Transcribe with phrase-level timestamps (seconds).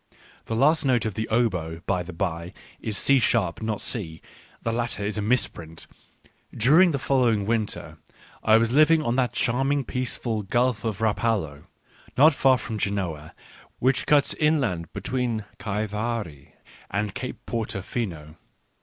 [0.45, 4.19] (The last note of the oboe, by the bye, is C sharp, not C.
[4.63, 5.85] The latter is a misprint.)
[6.57, 7.99] During the following winter,
[8.41, 11.65] I was living on that charmingly peaceful Gulf of Rapallo,
[12.17, 13.35] not far from Genoa,
[13.77, 16.53] which cuts inland between Chiavari
[16.89, 18.37] and Cape Porto Fino.